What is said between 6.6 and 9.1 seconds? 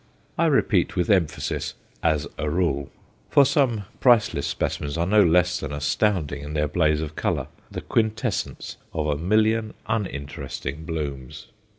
blaze of colour, the quintessence of